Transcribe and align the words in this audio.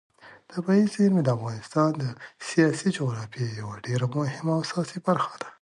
طبیعي 0.51 0.85
زیرمې 0.93 1.21
د 1.23 1.29
افغانستان 1.37 1.89
د 2.01 2.03
سیاسي 2.47 2.89
جغرافیې 2.97 3.47
یوه 3.61 3.75
ډېره 3.85 4.07
مهمه 4.17 4.51
او 4.55 4.61
اساسي 4.65 4.99
برخه 5.07 5.33
ده. 5.41 5.47